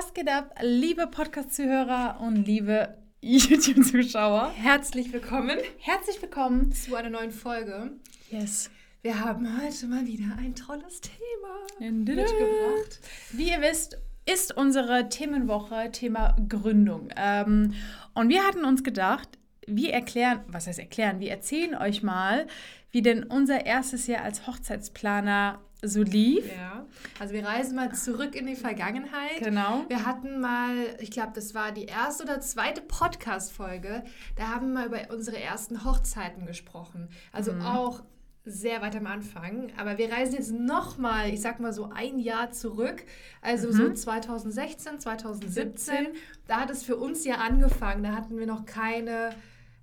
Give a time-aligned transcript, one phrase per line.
[0.00, 4.50] Was geht ab, liebe Podcast-Zuhörer und liebe YouTube-Zuschauer?
[4.54, 5.58] Herzlich willkommen.
[5.76, 7.90] Herzlich willkommen zu einer neuen Folge.
[8.30, 8.70] Yes.
[9.02, 13.00] Wir haben heute mal wieder ein tolles Thema mitgebracht.
[13.32, 17.10] Wie ihr wisst, ist unsere Themenwoche Thema Gründung.
[17.14, 17.74] Ähm,
[18.14, 19.28] und wir hatten uns gedacht,
[19.66, 22.46] wir erklären, was heißt erklären, wir erzählen euch mal,
[22.90, 26.46] wie denn unser erstes Jahr als Hochzeitsplaner so lief.
[26.46, 26.86] Ja,
[27.18, 29.38] also wir reisen mal zurück in die Vergangenheit.
[29.38, 29.84] Genau.
[29.88, 34.04] Wir hatten mal, ich glaube, das war die erste oder zweite Podcast-Folge,
[34.36, 37.08] da haben wir mal über unsere ersten Hochzeiten gesprochen.
[37.32, 37.62] Also mhm.
[37.62, 38.02] auch
[38.44, 39.72] sehr weit am Anfang.
[39.76, 43.04] Aber wir reisen jetzt nochmal, ich sag mal so ein Jahr zurück,
[43.42, 43.72] also mhm.
[43.72, 45.72] so 2016, 2017.
[45.72, 46.06] 17.
[46.46, 48.02] Da hat es für uns ja angefangen.
[48.02, 49.30] Da hatten wir noch keine,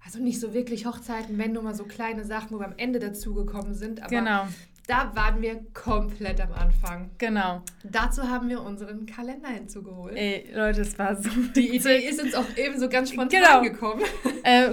[0.04, 3.00] also nicht so wirklich Hochzeiten, wenn nur mal so kleine Sachen, wo wir am Ende
[3.00, 4.02] dazugekommen sind.
[4.02, 4.48] Aber genau.
[4.88, 7.10] Da waren wir komplett am Anfang.
[7.18, 7.62] Genau.
[7.84, 10.16] Dazu haben wir unseren Kalender hinzugeholt.
[10.16, 11.30] Ey, Leute, es war so.
[11.58, 13.62] Die Idee ist uns auch eben so ganz spontan genau.
[13.62, 14.02] gekommen.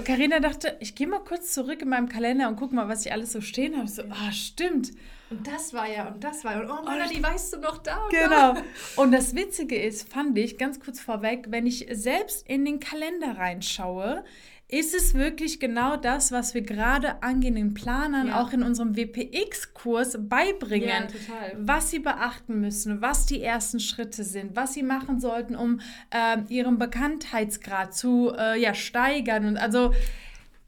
[0.05, 3.05] Karina äh, dachte, ich gehe mal kurz zurück in meinem Kalender und guck mal, was
[3.05, 3.89] ich alles so stehen habe.
[3.89, 4.91] So, ah, stimmt.
[5.29, 6.61] Und das war ja, und das war ja.
[6.61, 8.05] Und oh Melanie, weißt du noch da?
[8.05, 8.53] Und genau.
[8.53, 8.61] Da?
[8.95, 13.37] Und das Witzige ist, fand ich, ganz kurz vorweg, wenn ich selbst in den Kalender
[13.37, 14.23] reinschaue,
[14.67, 18.41] ist es wirklich genau das, was wir gerade angehenden Planern ja.
[18.41, 20.89] auch in unserem WPX-Kurs beibringen?
[20.89, 21.53] Ja, total.
[21.57, 26.37] Was sie beachten müssen, was die ersten Schritte sind, was sie machen sollten, um äh,
[26.49, 29.45] ihren Bekanntheitsgrad zu äh, ja, steigern.
[29.45, 29.93] Und also,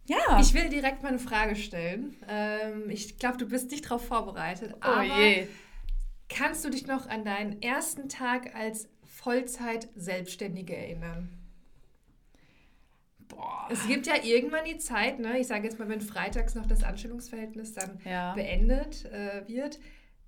[0.06, 0.40] ja.
[0.40, 2.16] Ich will direkt mal eine Frage stellen.
[2.30, 4.75] Ähm, ich glaube, du bist nicht darauf vorbereitet.
[4.75, 5.48] Oh aber je.
[6.30, 11.36] Kannst du dich noch an deinen ersten Tag als Vollzeit-Selbstständige erinnern?
[13.38, 13.67] Boah.
[13.69, 15.38] Es gibt ja irgendwann die Zeit, ne?
[15.38, 18.33] ich sage jetzt mal, wenn freitags noch das Anstellungsverhältnis dann ja.
[18.33, 19.79] beendet äh, wird,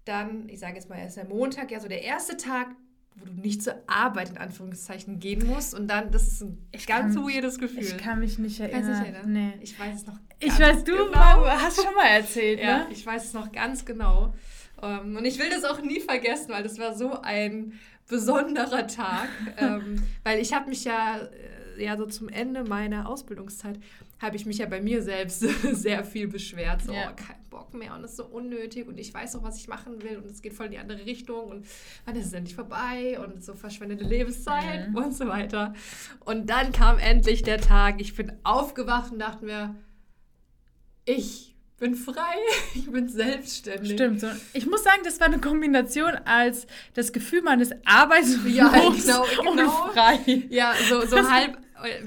[0.05, 2.67] dann, ich sage jetzt mal, ist der Montag ja so der erste Tag,
[3.15, 6.85] wo du nicht zur Arbeit in Anführungszeichen gehen musst und dann, das ist ein ich
[6.85, 7.81] ganz kann, weirdes Gefühl.
[7.81, 8.83] Ich kann mich nicht erinnern.
[8.83, 9.33] Kannst dich erinnern?
[9.33, 9.53] Nee.
[9.61, 11.45] Ich weiß es noch Ich weiß, du genau.
[11.47, 12.87] hast schon mal erzählt, ja, ne?
[12.91, 14.33] ich weiß es noch ganz genau.
[14.81, 17.73] Um, ähm, und ich will das auch nie vergessen, weil das war so ein
[18.07, 23.79] besonderer Tag, ähm, weil ich habe mich ja äh, ja so zum Ende meiner Ausbildungszeit
[24.19, 25.39] habe ich mich ja bei mir selbst
[25.73, 26.83] sehr viel beschwert.
[26.83, 27.11] So, ja.
[27.11, 29.67] oh, kein Bock mehr und es ist so unnötig und ich weiß auch, was ich
[29.67, 31.65] machen will und es geht voll in die andere Richtung und
[32.05, 34.95] wann ist es endlich vorbei und so verschwendete Lebenszeit mhm.
[34.95, 35.73] und so weiter.
[36.25, 38.01] Und dann kam endlich der Tag.
[38.01, 39.75] Ich bin aufgewacht und dachte mir,
[41.05, 42.35] ich bin frei,
[42.75, 43.93] ich bin selbstständig.
[43.93, 44.25] Stimmt.
[44.53, 49.25] Ich muss sagen, das war eine Kombination als das Gefühl man ist arbeitslos ja, genau,
[49.53, 49.85] genau.
[49.85, 50.43] und frei.
[50.49, 51.57] Ja, so, so halb,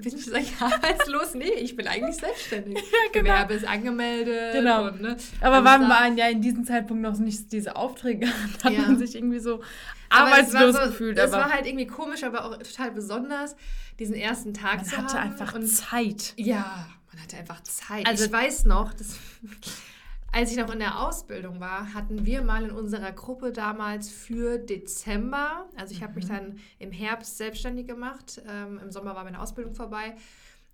[0.01, 1.35] bin ich sag, arbeitslos?
[1.35, 2.79] Nee, ich bin eigentlich selbstständig.
[2.93, 3.25] Ja, genau.
[3.25, 4.53] Gewerbe ist angemeldet.
[4.53, 4.89] Genau.
[4.89, 8.27] Und, ne, Aber waren man ja in diesem Zeitpunkt noch nicht diese Aufträge,
[8.65, 8.83] hat ja.
[8.83, 9.63] man sich irgendwie so
[10.11, 11.19] arbeitslos so, gefühlt.
[11.19, 13.57] Das war halt irgendwie komisch, aber auch total besonders,
[13.99, 15.05] diesen ersten Tag man zu haben.
[15.05, 16.35] Man hatte einfach Zeit.
[16.37, 18.07] Ja, man hatte einfach Zeit.
[18.07, 19.17] Also ich weiß noch, das,
[20.33, 24.59] als ich noch in der Ausbildung war, hatten wir mal in unserer Gruppe damals für
[24.59, 26.29] Dezember, also ich habe mich mhm.
[26.29, 30.15] dann im Herbst selbstständig gemacht, ähm, im Sommer war meine Ausbildung vorbei.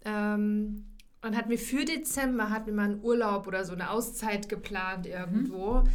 [0.04, 0.86] Ähm,
[1.22, 5.06] und hatten wir für Dezember hatten wir mal einen Urlaub oder so eine Auszeit geplant
[5.06, 5.82] irgendwo.
[5.82, 5.88] Mhm.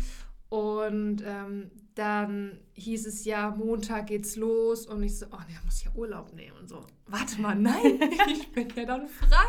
[0.49, 5.79] Und ähm, dann hieß es ja, Montag geht's los und ich so, oh ne, muss
[5.79, 6.85] ich ja Urlaub nehmen und so.
[7.07, 9.45] Warte mal, nein, ich bin ja dann frei.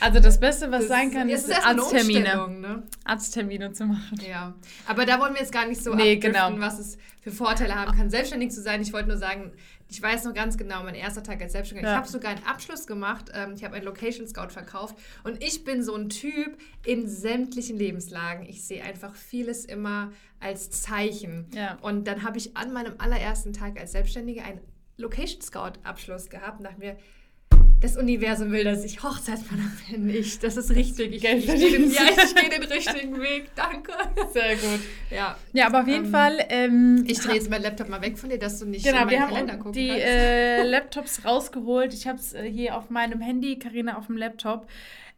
[0.00, 2.48] Also das Beste, was das sein kann, ist, ist Arzttermine.
[2.48, 2.82] Ne?
[3.04, 4.18] Arzttermine zu machen.
[4.26, 4.54] Ja,
[4.86, 6.50] aber da wollen wir jetzt gar nicht so nee, genau.
[6.58, 8.80] was es für Vorteile haben kann, selbstständig zu sein.
[8.80, 9.52] Ich wollte nur sagen,
[9.90, 11.88] ich weiß noch ganz genau, mein erster Tag als Selbstständiger.
[11.88, 11.94] Ja.
[11.94, 13.30] Ich habe sogar einen Abschluss gemacht.
[13.34, 14.96] Ähm, ich habe einen Location Scout verkauft.
[15.24, 18.46] Und ich bin so ein Typ in sämtlichen Lebenslagen.
[18.46, 21.46] Ich sehe einfach vieles immer als Zeichen.
[21.54, 21.78] Ja.
[21.80, 24.60] Und dann habe ich an meinem allerersten Tag als Selbstständiger einen
[24.98, 26.96] Location Scout Abschluss gehabt und dachte mir,
[27.80, 30.08] das Universum will, dass ich Hochzeitsplaner bin.
[30.10, 31.14] Ich, das ist richtig.
[31.14, 33.50] Ich, Geld ich, ich, den, ja, ich gehe den richtigen Weg.
[33.54, 33.92] Danke.
[34.32, 34.80] Sehr gut.
[35.10, 36.38] Ja, ja aber auf jeden ähm, Fall.
[36.48, 39.06] Ähm, ich drehe jetzt meinen Laptop mal weg von dir, dass du nicht genau, in
[39.06, 39.90] meinen Kalender gucken die.
[39.90, 41.94] Äh, Laptops rausgeholt.
[41.94, 44.66] Ich habe es äh, hier auf meinem Handy, Karina auf dem Laptop.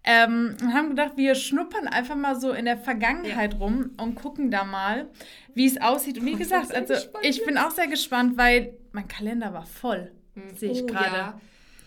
[0.02, 3.58] Ähm, und haben gedacht, wir schnuppern einfach mal so in der Vergangenheit ja.
[3.58, 5.10] rum und gucken da mal,
[5.54, 6.18] wie es aussieht.
[6.18, 10.10] Und wie gesagt, also ich bin auch sehr gespannt, weil mein Kalender war voll.
[10.34, 10.56] Hm.
[10.56, 11.16] Sehe ich oh, gerade.
[11.16, 11.40] Ja.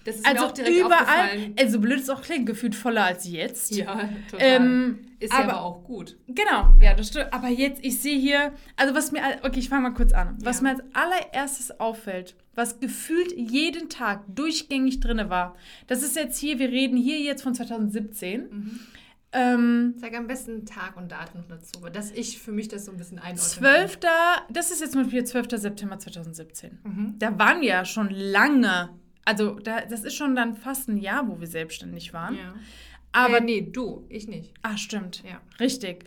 [0.06, 3.28] Das ist also mir auch direkt überall, also blöd es auch klingt, gefühlt voller als
[3.28, 3.74] jetzt.
[3.76, 4.46] Ja, total.
[4.48, 6.18] Ähm, ist aber, ja aber auch gut.
[6.28, 7.32] Genau, ja, das stimmt.
[7.32, 10.38] Aber jetzt, ich sehe hier, also was mir, okay, ich fange mal kurz an.
[10.44, 10.64] Was ja.
[10.64, 15.56] mir als allererstes auffällt, was gefühlt jeden Tag durchgängig drin war,
[15.88, 18.42] das ist jetzt hier, wir reden hier jetzt von 2017.
[18.42, 18.80] Mhm.
[19.36, 22.92] Ähm, Sag am besten Tag und Datum noch dazu, dass ich für mich das so
[22.92, 23.42] ein bisschen einordne.
[23.42, 24.00] 12.
[24.50, 25.48] Das ist jetzt zum Beispiel 12.
[25.60, 26.80] September 2017.
[26.84, 27.16] Mhm.
[27.18, 28.90] Da waren wir ja schon lange.
[29.26, 32.36] Also da, das ist schon dann fast ein Jahr, wo wir selbstständig waren.
[32.36, 32.56] Ja.
[33.12, 34.54] Aber äh, nee, du, ich nicht.
[34.62, 35.24] Ah, stimmt.
[35.24, 35.42] Ja.
[35.60, 36.06] Richtig.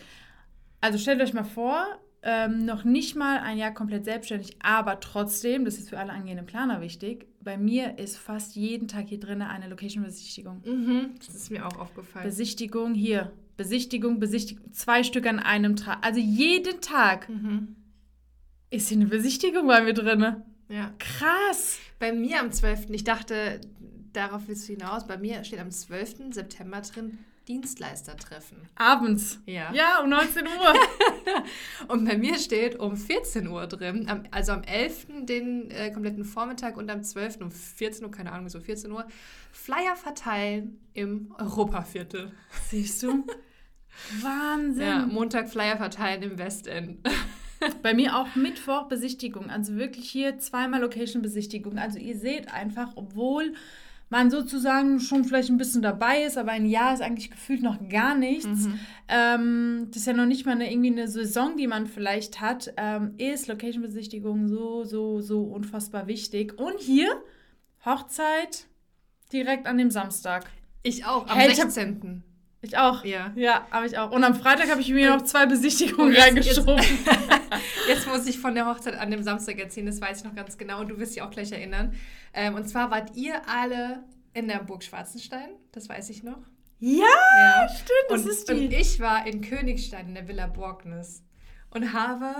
[0.80, 5.64] Also stellt euch mal vor, ähm, noch nicht mal ein Jahr komplett selbstständig, aber trotzdem,
[5.64, 9.40] das ist für alle angehenden Planer wichtig, bei mir ist fast jeden Tag hier drin
[9.40, 10.62] eine Location-Besichtigung.
[10.66, 11.14] Mhm.
[11.24, 12.26] Das ist mir auch aufgefallen.
[12.26, 16.04] Besichtigung hier, Besichtigung, Besichtigung, zwei Stück an einem Tag.
[16.04, 17.76] Also jeden Tag mhm.
[18.70, 20.42] ist hier eine Besichtigung bei mir drin.
[20.68, 20.92] Ja.
[20.98, 21.78] Krass.
[21.98, 22.90] Bei mir am 12.
[22.90, 23.60] Ich dachte,
[24.12, 25.06] darauf willst du hinaus.
[25.06, 26.34] Bei mir steht am 12.
[26.34, 28.58] September drin Dienstleistertreffen.
[28.74, 29.38] Abends.
[29.46, 29.72] Ja.
[29.72, 30.74] Ja, um 19 Uhr.
[31.88, 35.06] Und bei mir steht um 14 Uhr drin, am, also am 11.
[35.22, 37.40] den äh, kompletten Vormittag und am 12.
[37.42, 39.06] um 14 Uhr, keine Ahnung, so 14 Uhr,
[39.52, 42.32] Flyer verteilen im Europaviertel.
[42.68, 43.24] Siehst du?
[44.22, 44.82] Wahnsinn.
[44.82, 46.98] Ja, Montag Flyer verteilen im Westend.
[47.82, 49.50] Bei mir auch Mittwoch Besichtigung.
[49.50, 51.78] Also wirklich hier zweimal Location-Besichtigung.
[51.78, 53.54] Also ihr seht einfach, obwohl
[54.08, 57.88] man sozusagen schon vielleicht ein bisschen dabei ist, aber ein Jahr ist eigentlich gefühlt noch
[57.88, 58.68] gar nichts.
[59.08, 62.72] Ähm, das ist ja noch nicht mal eine, irgendwie eine Saison, die man vielleicht hat,
[62.76, 66.56] ähm, ist Location-Besichtigung so, so, so unfassbar wichtig.
[66.58, 67.08] Und hier
[67.84, 68.66] Hochzeit
[69.32, 70.46] direkt an dem Samstag.
[70.82, 72.22] Ich auch, am Hey, ich hab- 16.
[72.62, 73.04] Ich auch.
[73.04, 73.32] Ja.
[73.36, 74.10] Ja, habe ich auch.
[74.10, 76.76] Und am Freitag habe ich mir noch zwei Besichtigungen Und jetzt- reingeschoben.
[77.88, 80.58] Jetzt muss ich von der Hochzeit an dem Samstag erzählen, das weiß ich noch ganz
[80.58, 81.94] genau und du wirst dich auch gleich erinnern.
[82.34, 84.02] Ähm, und zwar wart ihr alle
[84.34, 86.38] in der Burg Schwarzenstein, das weiß ich noch.
[86.80, 87.04] Ja,
[87.38, 87.68] Ja.
[87.68, 88.74] stimmt, das und, ist und die.
[88.76, 91.22] ich war in Königstein in der Villa Borgnes
[91.70, 92.34] und habe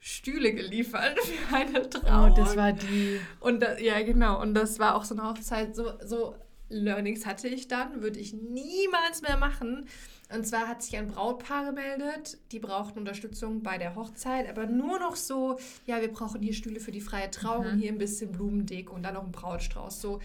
[0.00, 2.32] Stühle geliefert für eine Trauung.
[2.32, 3.20] Oh, das war die.
[3.40, 4.40] Und da, ja, genau.
[4.40, 6.34] Und das war auch so eine Hochzeit, so, so
[6.68, 9.86] Learnings hatte ich dann, würde ich niemals mehr machen.
[10.34, 14.98] Und zwar hat sich ein Brautpaar gemeldet, die brauchten Unterstützung bei der Hochzeit, aber nur
[14.98, 17.78] noch so, ja, wir brauchen hier Stühle für die freie Trauung, Mhm.
[17.78, 20.02] hier ein bisschen Blumendeko und dann noch ein Brautstrauß.
[20.02, 20.20] So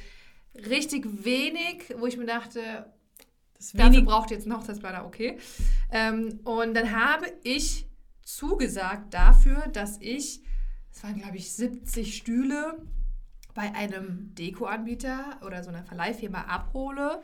[0.55, 2.91] richtig wenig, wo ich mir dachte,
[3.57, 4.05] Das Dafür wenig.
[4.05, 5.37] braucht ihr jetzt einen Hochzeitsplaner, okay.
[5.89, 7.87] Ähm, und dann habe ich
[8.23, 10.41] zugesagt dafür, dass ich,
[10.91, 12.77] es waren glaube ich 70 Stühle,
[13.53, 17.21] bei einem Dekoanbieter oder so einer Verleihfirma abhole,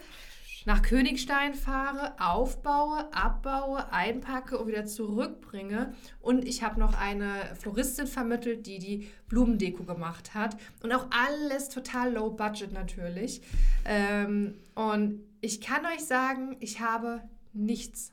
[0.65, 5.93] nach Königstein fahre, aufbaue, abbaue, einpacke und wieder zurückbringe.
[6.21, 10.57] Und ich habe noch eine Floristin vermittelt, die die Blumendeko gemacht hat.
[10.83, 13.41] Und auch alles total low budget natürlich.
[13.85, 17.23] Ähm, und ich kann euch sagen, ich habe
[17.53, 18.11] nichts,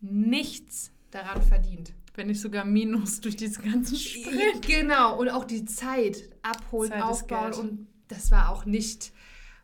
[0.00, 1.92] nichts daran verdient.
[2.14, 4.66] Wenn nicht sogar Minus durch diesen ganzen Sprit.
[4.66, 7.52] Genau, und auch die Zeit abholen, Zeit aufbauen.
[7.54, 9.12] Und das war auch nicht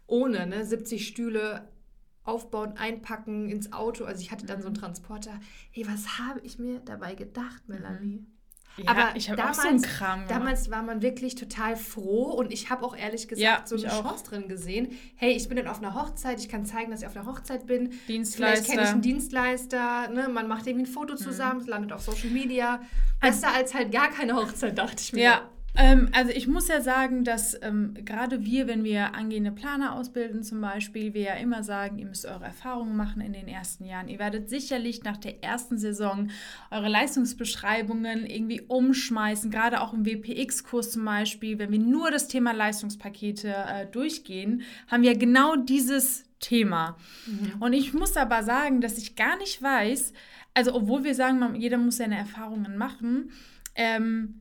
[0.07, 0.65] ohne, ne?
[0.65, 1.69] 70 Stühle
[2.25, 4.05] aufbauen, einpacken ins Auto.
[4.05, 4.63] Also ich hatte dann Mhm.
[4.63, 5.41] so einen Transporter.
[5.71, 8.25] Hey, was habe ich mir dabei gedacht, Melanie?
[8.85, 10.31] Ja, Aber ich habe auch damals- so einen Kram gemacht.
[10.31, 13.93] Damals war man wirklich total froh und ich habe auch ehrlich gesagt Ja, so eine
[13.93, 14.03] auch.
[14.05, 14.97] Chance drin gesehen.
[15.17, 17.67] Hey, ich bin dann auf einer Hochzeit, ich kann zeigen, dass ich auf einer Hochzeit
[17.67, 17.91] bin.
[17.91, 18.73] Vielleicht Dienstleister.
[18.73, 20.29] kenne ich einen Dienstleister, ne?
[20.29, 21.19] man macht irgendwie ein Foto Mhm.
[21.19, 22.81] zusammen, es landet auf Social Media.
[23.21, 25.23] Besser als halt gar keine Hochzeit, dachte ich mir.
[25.23, 25.43] Ja,
[25.81, 30.43] ähm, also ich muss ja sagen, dass ähm, gerade wir, wenn wir angehende Planer ausbilden
[30.43, 34.09] zum Beispiel, wir ja immer sagen, ihr müsst eure Erfahrungen machen in den ersten Jahren.
[34.09, 36.31] Ihr werdet sicherlich nach der ersten Saison
[36.73, 42.53] eure Leistungsbeschreibungen irgendwie umschmeißen, gerade auch im WPX-Kurs zum Beispiel, wenn wir nur das Thema
[42.53, 46.97] Leistungspakete äh, durchgehen, haben wir genau dieses Thema.
[47.61, 50.13] Und ich muss aber sagen, dass ich gar nicht weiß,
[50.55, 53.31] also obwohl wir sagen, jeder muss seine Erfahrungen machen,
[53.77, 54.41] ähm,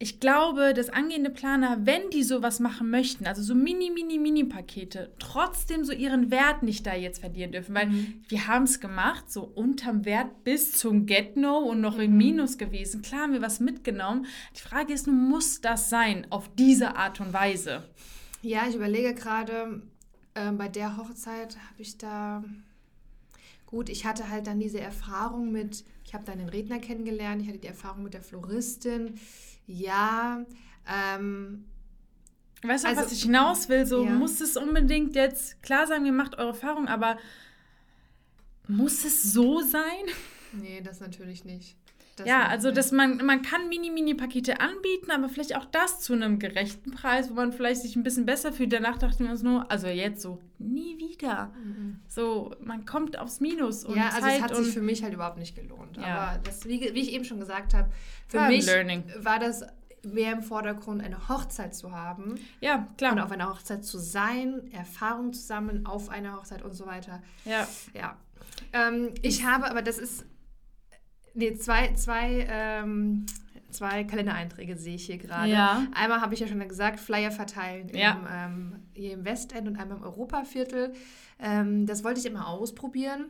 [0.00, 4.44] ich glaube, dass angehende Planer, wenn die sowas machen möchten, also so mini, mini, mini
[4.44, 7.90] Pakete, trotzdem so ihren Wert nicht da jetzt verlieren dürfen, weil
[8.28, 13.02] wir haben es gemacht, so unterm Wert bis zum Get-No und noch im Minus gewesen.
[13.02, 14.26] Klar haben wir was mitgenommen.
[14.56, 17.82] Die Frage ist nur, muss das sein auf diese Art und Weise?
[18.42, 19.82] Ja, ich überlege gerade,
[20.36, 22.44] ähm, bei der Hochzeit habe ich da.
[23.66, 27.48] Gut, ich hatte halt dann diese Erfahrung mit, ich habe dann den Redner kennengelernt, ich
[27.48, 29.18] hatte die Erfahrung mit der Floristin.
[29.68, 30.44] Ja,
[30.88, 31.64] ähm,
[32.62, 33.86] Weißt du, Also, was ich hinaus will?
[33.86, 34.10] So ja.
[34.10, 37.16] muss es unbedingt jetzt, klar sagen wir, macht eure Erfahrung, aber
[38.66, 39.82] muss es so sein?
[40.52, 41.76] nee, das natürlich nicht.
[42.26, 46.90] Ja, also dass man, man kann Mini-Mini-Pakete anbieten, aber vielleicht auch das zu einem gerechten
[46.92, 48.72] Preis, wo man vielleicht sich ein bisschen besser fühlt.
[48.72, 51.52] Danach dachten wir uns nur, also jetzt so, nie wieder.
[52.08, 53.96] So, man kommt aufs Minus und Mhm.
[54.00, 55.96] ja, also Zeit es hat sich für mich halt überhaupt nicht gelohnt.
[55.96, 56.04] Ja.
[56.32, 57.88] Aber das, wie, wie ich eben schon gesagt habe,
[58.26, 59.04] für War ein mich Learning.
[59.18, 59.64] war das
[60.04, 63.12] mehr im Vordergrund, eine Hochzeit zu haben ja, klar.
[63.12, 67.20] und auf einer Hochzeit zu sein, Erfahrung zu sammeln auf einer Hochzeit und so weiter.
[67.44, 67.66] Ja.
[67.94, 68.16] Ja,
[68.72, 70.24] Ähm, ich habe, aber das ist.
[71.38, 73.24] Nee, zwei, zwei, ähm,
[73.70, 75.48] zwei Kalendereinträge sehe ich hier gerade.
[75.48, 75.86] Ja.
[75.94, 78.12] Einmal habe ich ja schon gesagt, Flyer verteilen Ja.
[78.12, 80.94] im, ähm, hier im Westend und einmal im Europaviertel.
[81.38, 83.26] Ähm, das wollte ich immer ausprobieren.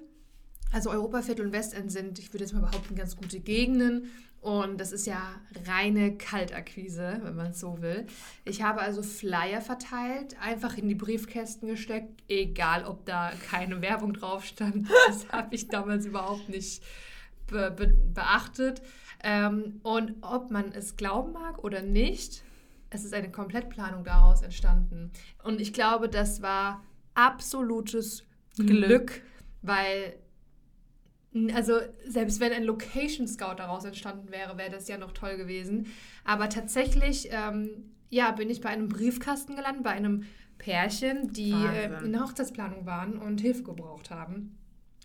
[0.73, 4.11] Also Europaviertel und Westend sind, ich würde jetzt mal behaupten, ganz gute Gegenden.
[4.41, 5.21] Und das ist ja
[5.67, 8.07] reine Kaltakquise, wenn man es so will.
[8.47, 14.15] Ich habe also Flyer verteilt, einfach in die Briefkästen gesteckt, egal ob da keine Werbung
[14.15, 14.89] drauf stand.
[15.09, 16.83] Das habe ich damals überhaupt nicht
[17.49, 18.83] be be beachtet.
[19.23, 22.45] Ähm, und ob man es glauben mag oder nicht,
[22.91, 25.11] es ist eine Komplettplanung daraus entstanden.
[25.43, 28.25] Und ich glaube, das war absolutes
[28.57, 29.23] Glück, Glück.
[29.63, 30.15] weil
[31.55, 35.87] also selbst wenn ein Location Scout daraus entstanden wäre, wäre das ja noch toll gewesen.
[36.25, 40.25] Aber tatsächlich, ähm, ja, bin ich bei einem Briefkasten gelandet, bei einem
[40.57, 44.59] Pärchen, die äh, in der Hochzeitsplanung waren und Hilfe gebraucht haben.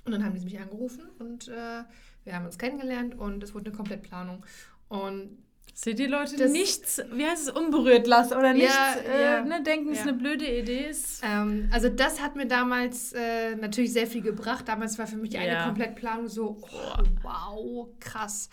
[0.06, 1.84] Und dann haben die mich angerufen und äh,
[2.24, 4.46] wir haben uns kennengelernt und es wurde eine Komplettplanung.
[4.90, 5.38] Und
[5.76, 8.76] Seht die Leute Das- nichts, wie heißt es, unberührt lassen oder nichts
[9.08, 9.42] äh, ja.
[9.42, 10.12] ne, denken, es ist Ja.
[10.12, 11.24] eine blöde Idee ist.
[11.24, 14.68] Ähm, also das hat mir damals äh, natürlich sehr viel gebracht.
[14.68, 15.66] Damals war für mich eine Ja.
[15.66, 18.50] Komplettplanung so, oh, wow, krass.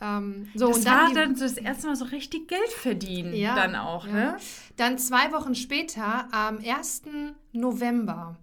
[0.00, 3.34] Ähm, so, das und war die- dann so das erste Mal so richtig Geld verdienen
[3.34, 4.12] Ja, dann auch, ja.
[4.14, 4.36] ne?
[4.76, 7.34] Dann zwei Wochen später, am 1.
[7.52, 8.36] November,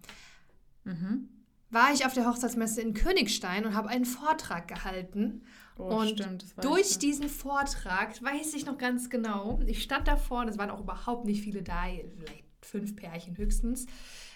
[0.83, 1.29] Mhm.
[1.73, 5.43] War ich auf der Hochzeitsmesse in Königstein und habe einen Vortrag gehalten.
[5.77, 10.41] Oh, und stimmt, durch ich diesen Vortrag weiß ich noch ganz genau, ich stand davor
[10.41, 11.85] und es waren auch überhaupt nicht viele da,
[12.17, 13.87] vielleicht fünf Pärchen höchstens.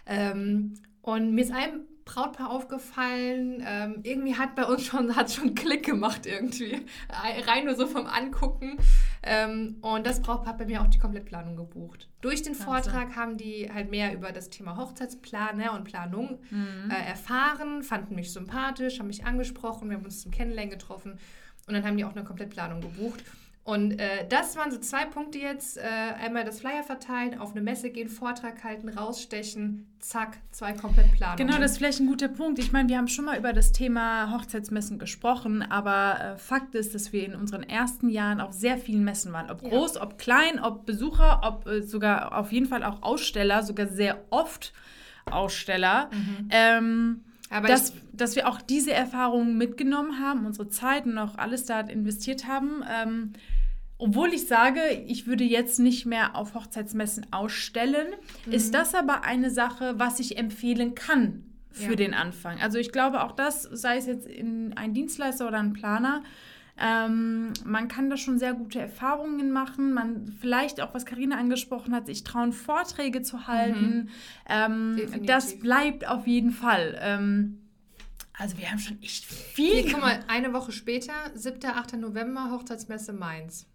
[0.05, 5.55] Ähm, und mir ist ein Brautpaar aufgefallen, ähm, irgendwie hat bei uns schon, hat schon
[5.55, 6.85] Klick gemacht irgendwie.
[7.45, 8.77] Rein nur so vom Angucken.
[9.27, 12.09] Ähm, und das Brautpaar hat bei mir auch die Komplettplanung gebucht.
[12.21, 12.55] Durch den.
[12.55, 16.89] Vortrag haben die halt mehr über das Thema Hochzeitsplan ne, und Planung Mhm.
[16.91, 21.19] äh, erfahren, fanden mich sympathisch, haben mich angesprochen, wir haben uns zum Kennenlernen getroffen
[21.67, 23.23] und dann haben die auch eine Komplettplanung gebucht.
[23.67, 25.75] Und äh, das waren so zwei Punkte jetzt.
[25.75, 31.45] Äh, einmal das Flyer verteilen, auf eine Messe gehen, Vortrag halten, rausstechen, zack, zwei Komplettplanungen.
[31.45, 32.59] Genau, das ist vielleicht ein guter Punkt.
[32.59, 36.95] Ich meine, wir haben schon mal über das Thema Hochzeitsmessen gesprochen, aber äh, Fakt ist,
[36.95, 39.51] dass wir in unseren ersten Jahren auf sehr vielen Messen waren.
[39.51, 39.67] Ob Ja.
[39.67, 44.23] groß, ob klein, ob Besucher, ob äh, sogar auf jeden Fall auch Aussteller, sogar sehr
[44.29, 44.71] oft
[45.29, 46.09] Aussteller.
[46.51, 51.65] Ähm, Aber dass, dass wir auch diese Erfahrungen mitgenommen haben, unsere Zeit und auch alles
[51.65, 52.81] da investiert haben.
[52.89, 53.33] Ähm,
[53.97, 58.07] obwohl ich sage, ich würde jetzt nicht mehr auf Hochzeitsmessen ausstellen,
[58.45, 58.51] Mhm.
[58.53, 61.95] ist das aber eine Sache, was ich empfehlen kann für Ja.
[61.95, 62.59] den Anfang.
[62.61, 66.23] Also ich glaube auch das, sei es jetzt in ein Dienstleister oder ein Planer,
[66.79, 69.93] ähm, man kann da schon sehr gute Erfahrungen machen.
[69.93, 74.09] Man vielleicht auch, was Karina angesprochen hat, sich trauen, Vorträge zu halten.
[74.47, 75.25] Ähm, Definitiv.
[75.25, 76.95] das bleibt auf jeden Fall.
[77.01, 77.61] Ähm,
[78.37, 79.73] also wir haben schon echt viel.
[79.81, 81.65] hier, guck mal, eine Woche später, 7.
[81.71, 81.93] 8.
[81.97, 83.65] November, Hochzeitsmesse Mainz.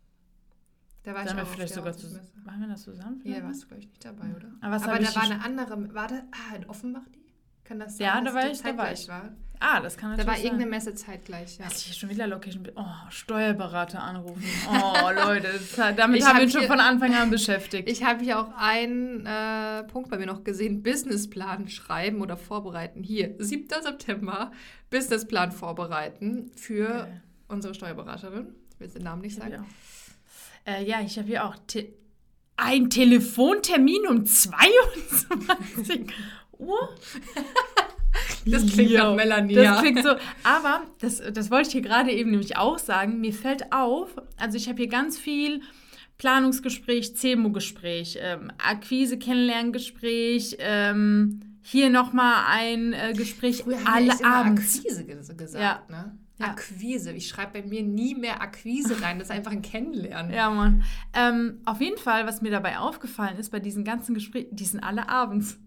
[1.05, 2.29] Da war ich Sollen auch vielleicht sogar zusammen.
[2.45, 3.21] Machen wir das zusammen?
[3.23, 3.43] Vielleicht?
[3.43, 4.49] warst du, glaube ich, nicht dabei, oder?
[4.61, 7.21] Aber Aber da war eine andere, war da, ah, in Offenbach die?
[7.65, 9.29] Kann das sein, Ja, da dass war ich, da war?
[9.61, 10.45] Ah, das kann Da natürlich war sein.
[10.45, 11.67] irgendeine Messe zeitgleich, ja.
[11.67, 12.69] Was ich hier schon wieder Location.
[12.75, 14.43] Oh, Steuerberater anrufen.
[14.69, 17.89] Oh, Leute, das, damit Ich haben hab wir uns schon von Anfang an beschäftigt.
[17.89, 23.03] Ich habe hier auch einen äh, Punkt bei mir noch gesehen: Businessplan schreiben oder vorbereiten.
[23.05, 23.69] Hier, 7.
[23.83, 24.51] September,
[24.91, 27.21] Businessplan vorbereiten für Okay.
[27.49, 28.49] unsere Steuerberaterin.
[28.75, 29.61] Ich will jetzt den Namen nicht sagen.
[29.61, 29.65] auch-
[30.67, 31.89] Äh, ja, ich habe hier auch te
[32.57, 36.07] ein Telefontermin um 22
[36.59, 36.89] Uhr.
[38.45, 39.81] Das klingt Jo, nach Melanie, Das ja.
[39.81, 40.11] klingt so.
[40.43, 43.21] Aber das, das wollte ich hier gerade eben nämlich auch sagen.
[43.21, 45.63] Mir fällt auf, also ich habe hier ganz viel
[46.19, 54.09] Planungsgespräch, CEMO-Gespräch, ähm, Akquise, Kennenlerngespräch, ähm, hier nochmal ein äh, Gespräch Früher haben wir alle
[54.13, 54.79] echt immer abends.
[54.79, 55.83] Akquise ge- gesagt, Ja.
[55.89, 56.19] ne?
[56.39, 56.47] Ja.
[56.47, 57.13] Akquise.
[57.13, 59.19] Ich schreibe bei mir nie mehr Akquise rein.
[59.19, 60.33] Das ist einfach ein Kennenlernen.
[60.35, 60.85] Ja, Mann.
[61.13, 64.81] Ähm, auf jeden Fall, was mir dabei aufgefallen ist bei diesen ganzen Gesprächen, die sind
[64.81, 65.59] alle abends.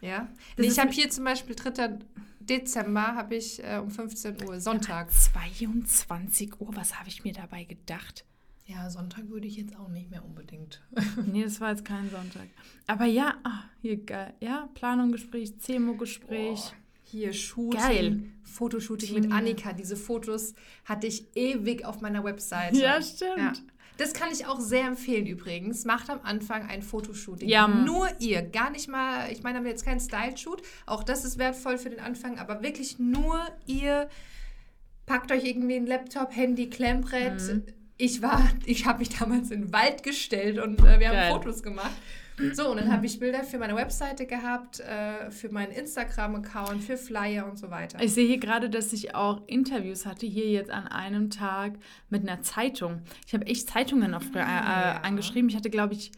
[0.00, 0.28] ja?
[0.56, 1.98] Nee, ich habe hier zum Beispiel 3.
[2.40, 5.10] Dezember habe ich äh, um 15 Uhr Sonntag.
[5.10, 8.24] 22 Uhr, was habe ich mir dabei gedacht?
[8.66, 10.82] Ja, Sonntag würde ich jetzt auch nicht mehr unbedingt.
[11.26, 12.48] Nee, das war jetzt kein Sonntag.
[12.86, 14.34] Aber ja, ah, hier geil.
[14.40, 16.60] Ja, Planung, Gespräch, CEMO-Gespräch.
[16.60, 16.72] Boah,
[17.14, 18.22] hier Shooting, Geil.
[18.42, 19.32] Fotoshooting Team, mit.
[19.32, 19.72] Annika.
[19.72, 20.54] Diese Fotos
[20.84, 22.76] hatte ich ewig auf meiner Webseite.
[22.76, 23.38] Ja, stimmt.
[23.38, 23.52] Ja.
[23.96, 25.84] Das kann ich auch sehr empfehlen übrigens.
[25.84, 27.48] Macht am Anfang ein Fotoshooting.
[27.48, 27.68] Ja.
[27.68, 30.62] Nur ihr, gar nicht mal, ich meine, haben wir jetzt keinen Style-Shoot.
[30.86, 34.08] Auch das ist wertvoll für den Anfang, aber wirklich nur ihr.
[35.06, 37.40] Packt euch irgendwie ein Laptop, Handy, Klemmbrett.
[37.40, 37.62] Mhm.
[37.96, 41.32] Ich war, ich habe mich damals in den Wald gestellt und äh, wir haben Geil.
[41.32, 41.92] Fotos gemacht.
[42.54, 46.96] So, und dann habe ich Bilder für meine Webseite gehabt, äh, für meinen Instagram-Account, für
[46.96, 48.02] Flyer und so weiter.
[48.02, 51.74] Ich sehe hier gerade, dass ich auch Interviews hatte, hier jetzt an einem Tag
[52.10, 53.02] mit einer Zeitung.
[53.26, 55.00] Ich habe echt Zeitungen auf, äh, ja.
[55.02, 55.48] angeschrieben.
[55.48, 56.10] Ich hatte, glaube ich,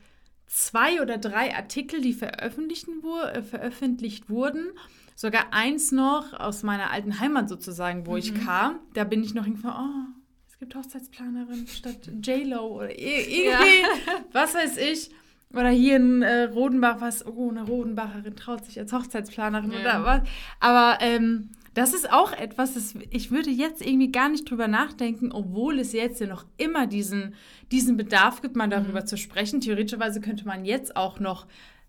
[0.46, 2.88] zwei oder drei Artikel, die veröffentlicht,
[3.32, 4.70] äh, veröffentlicht wurden.
[5.14, 8.18] Sogar eins noch aus meiner alten Heimat sozusagen, wo mhm.
[8.18, 8.80] ich kam.
[8.94, 14.24] Da bin ich noch hingefahren, oh, es gibt Hochzeitsplanerin statt J-Lo oder irgendwie, ja.
[14.32, 15.10] was weiß ich.
[15.52, 19.80] Oder hier in äh, Rodenbach, was, oh, eine Rodenbacherin traut sich als Hochzeitsplanerin ja.
[19.80, 20.22] oder was.
[20.60, 25.30] Aber ähm, das ist auch etwas, das, ich würde jetzt irgendwie gar nicht drüber nachdenken,
[25.30, 27.34] obwohl es jetzt ja noch immer diesen,
[27.70, 29.06] diesen Bedarf gibt, mal darüber mhm.
[29.06, 29.60] zu sprechen.
[29.60, 31.46] Theoretischerweise könnte man jetzt auch noch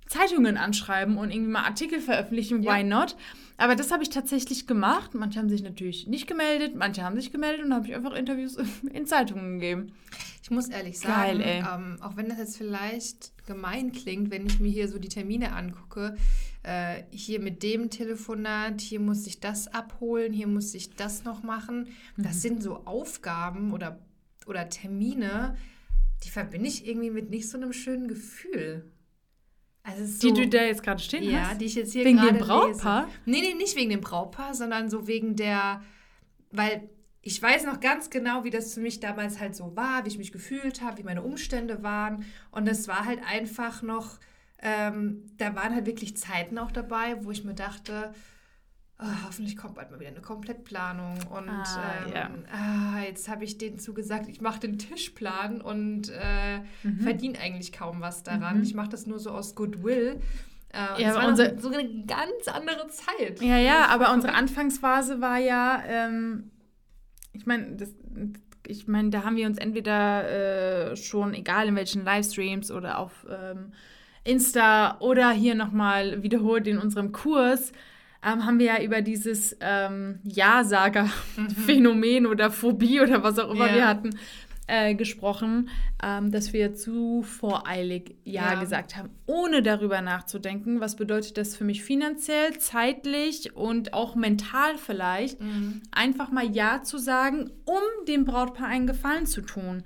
[0.08, 2.76] Zeitungen anschreiben und irgendwie mal Artikel veröffentlichen, ja.
[2.76, 3.16] why not?
[3.58, 5.16] Aber das habe ich tatsächlich gemacht.
[5.16, 8.58] Manche haben sich natürlich nicht gemeldet, manche haben sich gemeldet und habe ich einfach Interviews
[8.94, 9.94] in Zeitungen gegeben.
[10.44, 14.60] Ich muss ehrlich sagen, Geil, ähm, auch wenn das jetzt vielleicht gemein klingt, wenn ich
[14.60, 16.16] mir hier so die Termine angucke,
[16.64, 21.44] äh, hier mit dem Telefonat, hier muss ich das abholen, hier muss ich das noch
[21.44, 21.90] machen.
[22.16, 22.40] Das mhm.
[22.40, 24.00] sind so Aufgaben oder,
[24.46, 25.58] oder Termine,
[26.24, 28.86] die verbinde ich irgendwie mit nicht so einem schönen Gefühl.
[29.88, 31.52] Also so, die du da jetzt gerade stehen ja, hast?
[31.54, 33.06] Ja, die ich jetzt hier gerade Wegen dem Brautpaar?
[33.06, 33.18] Lese.
[33.26, 35.82] Nee, nee, nicht wegen dem Brautpaar, sondern so wegen der,
[36.52, 36.90] weil
[37.22, 40.18] ich weiß noch ganz genau, wie das für mich damals halt so war, wie ich
[40.18, 42.26] mich gefühlt habe, wie meine Umstände waren.
[42.52, 44.20] Und es war halt einfach noch,
[44.62, 48.14] ähm, da waren halt wirklich Zeiten auch dabei, wo ich mir dachte,
[49.00, 51.18] oh, hoffentlich kommt bald mal wieder eine Komplettplanung.
[51.30, 52.30] Und ah, ähm, ja.
[52.52, 57.00] ah, jetzt habe ich denen zugesagt, ich mache den Tischplan und äh, mhm.
[57.02, 58.58] verdiene eigentlich kaum was daran.
[58.58, 58.64] Mhm.
[58.64, 60.20] Ich mache das nur so aus Goodwill.
[60.74, 63.42] Äh, ja, das war unsere, so eine ganz andere Zeit.
[63.42, 66.52] Ja, ja, aber unsere Anfangsphase war ja, ähm,
[67.34, 67.78] ich meine,
[68.66, 73.26] ich meine, da haben wir uns entweder äh, schon, egal in welchen Livestreams oder auf
[73.30, 73.72] ähm,
[74.26, 77.72] Insta oder hier nochmal wiederholt in unserem Kurs,
[78.26, 82.30] ähm, haben wir ja über dieses ähm, Ja-Sager-Phänomen mhm.
[82.30, 83.76] oder Phobie oder was auch immer ja.
[83.76, 84.10] wir hatten,
[84.68, 85.70] äh, gesprochen,
[86.04, 91.56] ähm, dass wir zu voreilig ja, ja, gesagt haben, ohne darüber nachzudenken, was bedeutet das
[91.56, 95.82] für mich finanziell, zeitlich und auch mental vielleicht, mhm.
[95.92, 99.84] einfach mal Ja zu sagen, um dem Brautpaar einen Gefallen zu tun.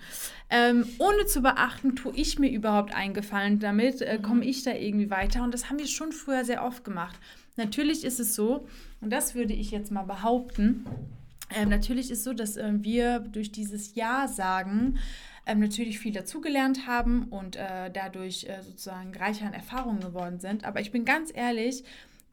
[0.50, 4.50] Ähm, ohne zu beachten, tue ich mir überhaupt einen Gefallen damit, äh, komme mhm.
[4.50, 5.44] ich da irgendwie weiter.
[5.44, 7.18] Und das haben wir schon früher sehr oft gemacht.
[7.64, 8.68] Natürlich ist es so,
[9.02, 10.86] und das würde ich jetzt mal behaupten,
[11.54, 14.98] ähm, natürlich ist so, dass äh, wir durch dieses Ja sagen
[15.46, 20.64] ähm, natürlich viel dazugelernt haben und äh, dadurch äh, sozusagen reicher an Erfahrungen geworden sind.
[20.64, 21.84] Aber ich bin ganz ehrlich,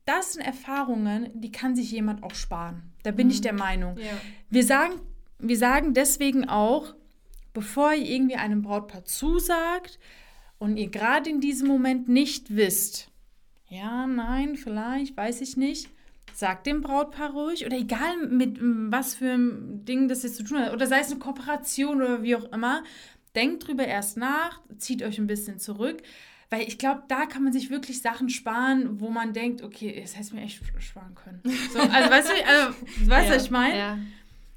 [0.05, 2.83] das sind Erfahrungen, die kann sich jemand auch sparen.
[3.03, 3.33] Da bin mhm.
[3.33, 3.99] ich der Meinung.
[3.99, 4.05] Ja.
[4.51, 4.95] Wir, sagen,
[5.38, 6.95] wir sagen deswegen auch,
[7.53, 9.99] bevor ihr irgendwie einem Brautpaar zusagt
[10.59, 13.11] und ihr gerade in diesem Moment nicht wisst,
[13.68, 15.88] ja, nein, vielleicht, weiß ich nicht,
[16.35, 20.61] Sag dem Brautpaar ruhig oder egal mit was für einem Ding das jetzt zu tun
[20.61, 22.85] hat oder sei es eine Kooperation oder wie auch immer,
[23.35, 26.02] denkt drüber erst nach, zieht euch ein bisschen zurück.
[26.50, 30.16] Weil ich glaube, da kann man sich wirklich Sachen sparen, wo man denkt, okay, das
[30.16, 31.42] hätte mir echt sparen können.
[31.72, 32.74] So, also weißt du, also,
[33.11, 33.76] weißt ja, was ich meine?
[33.76, 33.98] Ja.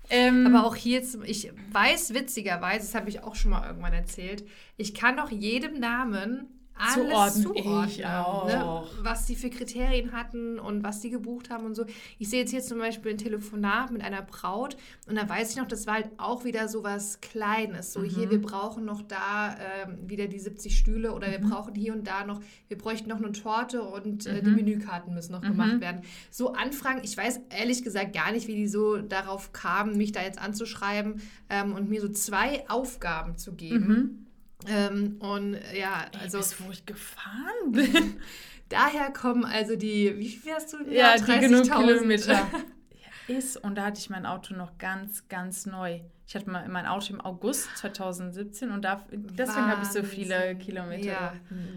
[0.09, 4.45] Ähm, Aber auch hier, ich weiß witzigerweise, das habe ich auch schon mal irgendwann erzählt,
[4.77, 8.25] ich kann auch jedem Namen alles zuordnen, ich ne?
[8.25, 8.47] auch.
[8.47, 8.83] Ne?
[9.01, 11.85] was sie für Kriterien hatten und was sie gebucht haben und so.
[12.19, 15.57] Ich sehe jetzt hier zum Beispiel ein Telefonat mit einer Braut und da weiß ich
[15.57, 17.93] noch, das war halt auch wieder so was Kleines.
[17.93, 18.05] So mhm.
[18.05, 21.31] hier, wir brauchen noch da äh, wieder die 70 Stühle oder mhm.
[21.31, 24.55] wir brauchen hier und da noch, wir bräuchten noch eine Torte und äh, die mhm.
[24.55, 25.81] Menükarten müssen noch gemacht mhm.
[25.81, 26.01] werden.
[26.29, 30.21] So Anfragen, ich weiß ehrlich gesagt gar nicht, wie die so darauf kamen, mich da
[30.21, 34.27] jetzt anzuschreiben ähm, und mir so zwei Aufgaben zu geben mhm.
[34.67, 36.39] Ähm, und ja, also.
[36.39, 38.21] Ey, wo ich gefahren bin.
[38.69, 40.77] Daher kommen also die, wie viel hast du?
[40.89, 42.33] Ja, ja die genug Kilometer.
[42.91, 45.99] ja, ist, und da hatte ich mein Auto noch ganz, ganz neu.
[46.25, 50.55] Ich hatte mein, mein Auto im August 2017 und da, deswegen habe ich so viele
[50.55, 51.05] Kilometer.
[51.05, 51.33] Ja,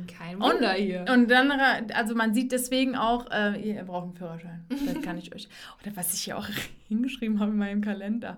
[0.06, 1.04] kein Wunder und, hier.
[1.12, 1.50] Und dann,
[1.92, 4.64] also man sieht deswegen auch, äh, ihr braucht einen Führerschein.
[4.68, 5.48] das kann ich euch.
[5.82, 6.46] Oder was ich hier auch
[6.86, 8.36] hingeschrieben habe in meinem Kalender.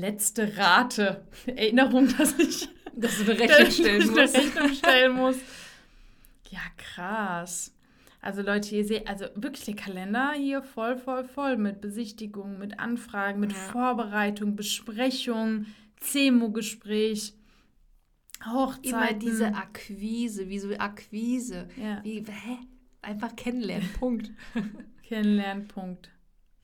[0.00, 1.24] Letzte Rate.
[1.46, 4.36] Erinnerung, dass ich dass eine Rechnung stellen musst.
[4.36, 5.40] Rechnung stellen musst.
[6.50, 7.74] Ja, krass.
[8.20, 12.80] Also Leute, ihr seht, also wirklich der Kalender hier voll, voll, voll mit Besichtigungen, mit
[12.80, 13.58] Anfragen, mit ja.
[13.58, 15.66] Vorbereitung, Besprechung,
[16.00, 17.34] CEMO-Gespräch,
[18.44, 18.90] Hochzeiten.
[18.90, 21.68] Immer diese Akquise, wie so Akquise.
[21.76, 22.02] Ja.
[22.02, 22.58] Wie, hä?
[23.02, 24.32] Einfach kennenlernen, Punkt.
[25.04, 26.10] kennenlernen, Punkt.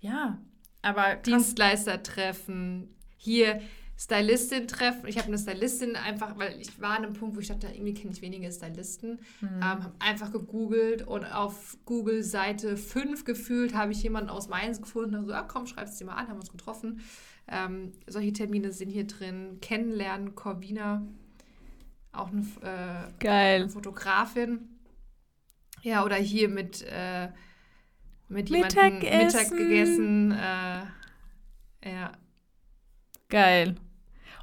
[0.01, 0.39] Ja,
[0.83, 2.93] aber Dienstleister treffen,
[3.23, 3.61] hier
[3.97, 5.07] Stylistin treffen.
[5.07, 7.95] Ich habe eine Stylistin einfach, weil ich war an einem Punkt, wo ich dachte, irgendwie
[7.95, 9.21] kenne ich wenige Stylisten.
[9.41, 9.49] Mhm.
[9.49, 14.81] Ähm, habe einfach gegoogelt und auf Google Seite 5 gefühlt habe ich jemanden aus Mainz
[14.83, 15.15] gefunden.
[15.15, 17.01] Also, ja, komm, schreib es dir mal an, haben uns getroffen.
[17.47, 19.59] Ähm, solche Termine sind hier drin.
[19.61, 21.07] Kennenlernen, Corvina,
[22.11, 23.63] auch eine, äh, Geil.
[23.63, 24.69] eine Fotografin.
[25.83, 27.29] Ja, oder hier mit, äh,
[28.29, 30.33] mit jemandem Mittag gegessen.
[30.33, 30.87] Äh,
[31.85, 32.13] ja.
[33.33, 33.77] Geil.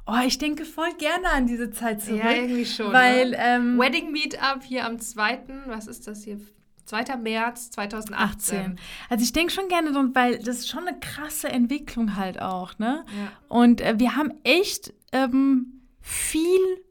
[0.04, 2.24] Oh, ich denke voll gerne an diese Zeit zurück.
[2.24, 2.92] Ja, irgendwie schon.
[2.92, 3.36] Weil, ne?
[3.38, 6.40] ähm, Wedding Meetup hier am 2., was ist das hier?
[6.86, 7.18] 2.
[7.18, 8.58] März 2018.
[8.58, 8.78] 18.
[9.08, 12.80] Also ich denke schon gerne dran, weil das ist schon eine krasse Entwicklung halt auch,
[12.80, 13.04] ne?
[13.16, 13.32] Ja.
[13.46, 16.82] Und äh, wir haben echt ähm, viel,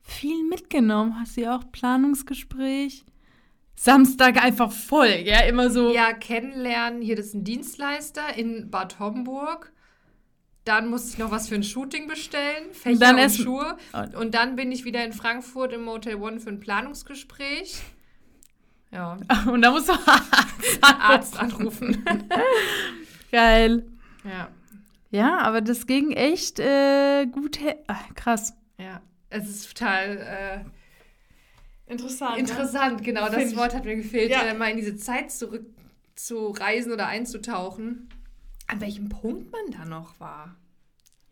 [0.00, 1.20] viel mitgenommen.
[1.20, 3.04] Hast du ja auch Planungsgespräch?
[3.74, 5.92] Samstag einfach voll, ja, immer so.
[5.92, 7.02] Ja, kennenlernen.
[7.02, 9.70] Hier, das ist ein Dienstleister in Bad Homburg.
[10.64, 13.76] Dann musste ich noch was für ein Shooting bestellen, Fächer und, dann und Schuhe.
[14.16, 17.82] Und dann bin ich wieder in Frankfurt im Motel One für ein Planungsgespräch.
[18.92, 19.18] Ja.
[19.50, 19.94] Und da musst du
[20.82, 22.04] Arzt anrufen.
[23.32, 23.86] Geil.
[24.22, 24.48] Ja.
[25.10, 27.58] Ja, aber das ging echt äh, gut.
[27.86, 28.54] Ach, krass.
[28.78, 30.64] Ja, es ist total
[31.88, 32.38] äh, interessant.
[32.38, 33.02] Interessant, ne?
[33.02, 33.28] genau.
[33.28, 34.42] Das Wort hat mir gefehlt, ja.
[34.42, 38.08] äh, mal in diese Zeit zurückzureisen oder einzutauchen
[38.66, 40.56] an welchem Punkt man da noch war.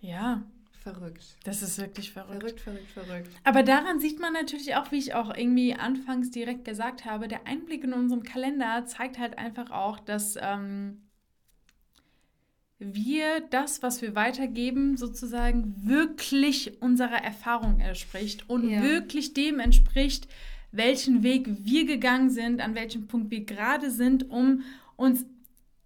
[0.00, 0.42] Ja.
[0.82, 1.36] Verrückt.
[1.44, 2.40] Das ist wirklich verrückt.
[2.40, 3.30] Verrückt, verrückt, verrückt.
[3.44, 7.46] Aber daran sieht man natürlich auch, wie ich auch irgendwie anfangs direkt gesagt habe, der
[7.46, 11.02] Einblick in unserem Kalender zeigt halt einfach auch, dass ähm,
[12.78, 18.82] wir das, was wir weitergeben, sozusagen wirklich unserer Erfahrung entspricht und ja.
[18.82, 20.28] wirklich dem entspricht,
[20.72, 24.62] welchen Weg wir gegangen sind, an welchem Punkt wir gerade sind, um
[24.96, 25.26] uns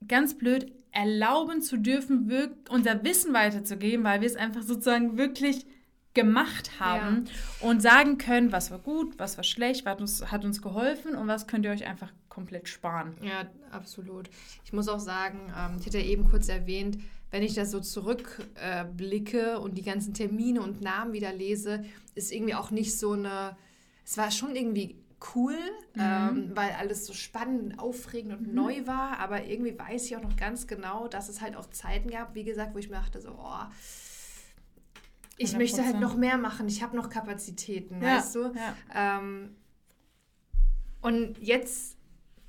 [0.06, 2.30] ganz blöd erlauben zu dürfen,
[2.70, 5.66] unser Wissen weiterzugeben, weil wir es einfach sozusagen wirklich
[6.14, 7.68] gemacht haben ja.
[7.68, 11.16] und sagen können, was war gut, was war schlecht, was hat uns, hat uns geholfen
[11.16, 13.16] und was könnt ihr euch einfach komplett sparen.
[13.20, 14.30] Ja, absolut.
[14.64, 16.98] Ich muss auch sagen, ähm, ich hatte ja eben kurz erwähnt,
[17.32, 22.54] wenn ich das so zurückblicke und die ganzen Termine und Namen wieder lese, ist irgendwie
[22.54, 23.56] auch nicht so eine,
[24.04, 24.94] es war schon irgendwie
[25.34, 25.56] cool,
[25.94, 26.00] mhm.
[26.00, 28.54] ähm, weil alles so spannend, aufregend und mhm.
[28.54, 29.18] neu war.
[29.18, 32.44] Aber irgendwie weiß ich auch noch ganz genau, dass es halt auch Zeiten gab, wie
[32.44, 33.64] gesagt, wo ich mir dachte, so, oh,
[35.36, 35.58] ich 100%.
[35.58, 36.68] möchte halt noch mehr machen.
[36.68, 38.16] Ich habe noch Kapazitäten, ja.
[38.16, 38.52] weißt du?
[38.54, 39.18] Ja.
[39.18, 39.56] Ähm,
[41.00, 41.96] und jetzt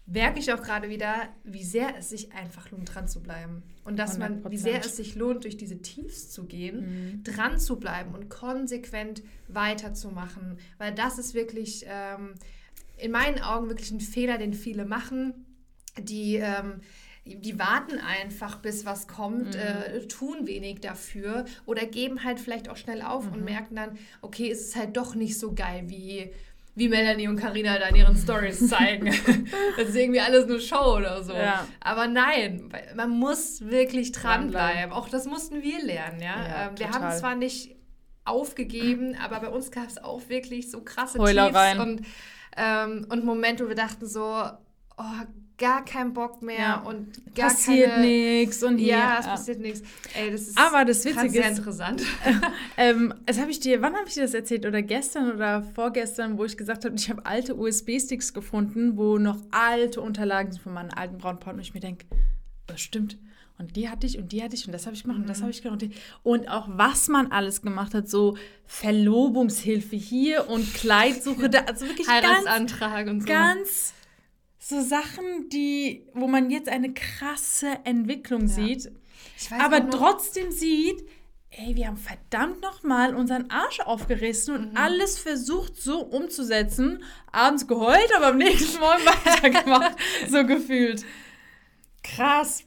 [0.07, 3.63] merke ich auch gerade wieder, wie sehr es sich einfach lohnt, dran zu bleiben.
[3.83, 4.19] Und dass 100%.
[4.19, 6.79] man, wie sehr es sich lohnt, durch diese Tiefs zu gehen,
[7.15, 7.23] mhm.
[7.23, 10.57] dran zu bleiben und konsequent weiterzumachen.
[10.77, 12.35] Weil das ist wirklich, ähm,
[12.97, 15.45] in meinen Augen wirklich ein Fehler, den viele machen,
[15.97, 16.81] die, ähm,
[17.25, 19.60] die warten einfach, bis was kommt, mhm.
[19.60, 23.34] äh, tun wenig dafür oder geben halt vielleicht auch schnell auf mhm.
[23.34, 26.31] und merken dann, okay, es ist halt doch nicht so geil, wie,
[26.75, 29.05] wie Melanie und Karina da in ihren Stories zeigen.
[29.77, 31.34] das ist irgendwie alles nur Show oder so.
[31.34, 31.67] Ja.
[31.79, 34.93] Aber nein, man muss wirklich dranbleiben.
[34.93, 36.47] Auch das mussten wir lernen, ja.
[36.47, 37.75] ja ähm, wir haben zwar nicht
[38.23, 41.77] aufgegeben, aber bei uns gab es auch wirklich so krasse Heulereien.
[41.77, 42.05] Tiefs und
[42.57, 44.43] ähm, und Momente, wo wir dachten so,
[44.97, 45.03] oh,
[45.57, 46.81] gar keinen Bock mehr ja.
[46.81, 49.81] und gar passiert nichts und ja, ja, es passiert nichts.
[50.13, 52.03] Ey, das ist aber das Witzige ist interessant.
[52.77, 56.37] ähm, das habe ich dir, wann habe ich dir das erzählt oder gestern oder vorgestern,
[56.37, 60.73] wo ich gesagt habe, ich habe alte USB-Sticks gefunden, wo noch alte Unterlagen sind von
[60.73, 62.05] meinen alten Brautpaaren und ich mir denke,
[62.67, 63.17] das stimmt.
[63.57, 65.39] Und die hatte ich und die hatte ich und das habe ich gemacht und das
[65.39, 65.43] mhm.
[65.43, 65.85] habe ich gemacht.
[66.23, 72.07] Und auch was man alles gemacht hat, so Verlobungshilfe hier und Kleidsuche da, also wirklich
[72.09, 73.27] Heiratsantrag ganz, und so.
[73.27, 73.93] Ganz
[74.67, 78.47] so Sachen, die, wo man jetzt eine krasse Entwicklung ja.
[78.47, 78.91] sieht,
[79.59, 81.07] aber trotzdem sieht,
[81.51, 84.77] ey, wir haben verdammt nochmal unseren Arsch aufgerissen und mhm.
[84.77, 87.03] alles versucht so umzusetzen.
[87.31, 91.05] Abends geheult, aber am nächsten Morgen weitergemacht, so gefühlt.
[92.03, 92.63] Krass.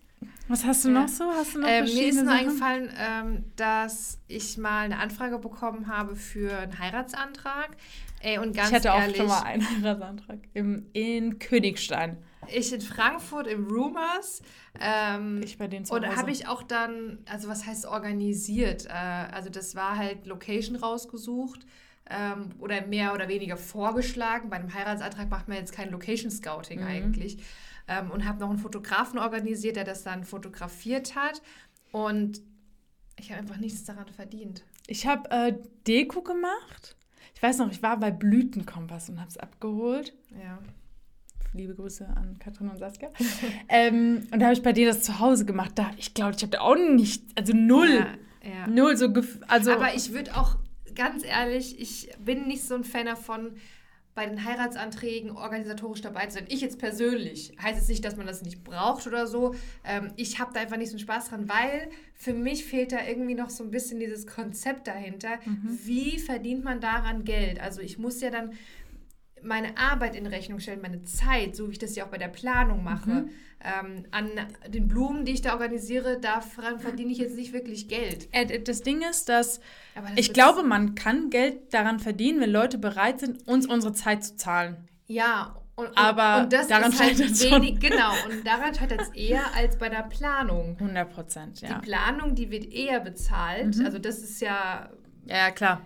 [0.48, 1.02] Was hast du ja.
[1.02, 1.24] noch so?
[1.30, 5.88] Hast du noch ähm, mir ist nur eingefallen, ähm, dass ich mal eine Anfrage bekommen
[5.88, 7.76] habe für einen Heiratsantrag.
[8.20, 12.16] Ey, und ganz ich hatte ehrlich, auch schon mal einen Heiratsantrag im, in Königstein.
[12.50, 14.42] Ich in Frankfurt im Rumors.
[14.80, 18.86] Ähm, ich bei denen zu Und habe ich auch dann, also was heißt organisiert?
[18.86, 21.66] Äh, also das war halt Location rausgesucht
[22.08, 24.48] ähm, oder mehr oder weniger vorgeschlagen.
[24.48, 26.86] Bei einem Heiratsantrag macht man jetzt kein Location Scouting mhm.
[26.86, 27.38] eigentlich
[27.88, 31.42] ähm, und habe noch einen Fotografen organisiert, der das dann fotografiert hat.
[31.90, 32.42] Und
[33.18, 34.62] ich habe einfach nichts daran verdient.
[34.86, 35.54] Ich habe äh,
[35.86, 36.96] Deko gemacht.
[37.34, 40.12] Ich weiß noch, ich war bei Blütenkompass und habe es abgeholt.
[40.32, 40.58] Ja.
[41.54, 43.10] Liebe Grüße an Katrin und Saskia.
[43.68, 45.72] ähm, und da habe ich bei dir das zu Hause gemacht.
[45.76, 47.94] Da, ich glaube, ich habe da auch nicht, also null.
[47.94, 48.14] Ja.
[48.42, 48.66] Ja.
[48.66, 49.12] Null so,
[49.46, 49.72] also.
[49.72, 50.56] Aber ich würde auch,
[50.94, 53.52] ganz ehrlich, ich bin nicht so ein Fan davon,
[54.18, 56.46] bei den Heiratsanträgen organisatorisch dabei zu sein.
[56.48, 57.52] Ich jetzt persönlich.
[57.62, 59.54] Heißt jetzt nicht, dass man das nicht braucht oder so.
[59.84, 63.06] Ähm, ich habe da einfach nicht so einen Spaß dran, weil für mich fehlt da
[63.06, 65.38] irgendwie noch so ein bisschen dieses Konzept dahinter.
[65.44, 65.78] Mhm.
[65.84, 67.60] Wie verdient man daran Geld?
[67.60, 68.54] Also ich muss ja dann
[69.42, 72.28] meine Arbeit in Rechnung stellen, meine Zeit, so wie ich das ja auch bei der
[72.28, 73.10] Planung mache.
[73.10, 73.30] Mhm.
[73.60, 74.30] Ähm, an
[74.68, 78.28] den Blumen, die ich da organisiere, daran verdiene ich jetzt nicht wirklich Geld.
[78.30, 79.60] Äh, das Ding ist, dass
[79.94, 84.22] das ich glaube, man kann Geld daran verdienen, wenn Leute bereit sind, uns unsere Zeit
[84.22, 84.88] zu zahlen.
[85.06, 89.54] Ja, und, aber und das daran ist halt wenig, genau, und daran scheitert es eher
[89.54, 90.76] als bei der Planung.
[90.78, 91.78] 100 Prozent, ja.
[91.78, 93.86] Die Planung, die wird eher bezahlt, mhm.
[93.86, 94.90] also das ist ja...
[95.26, 95.82] Ja, klar.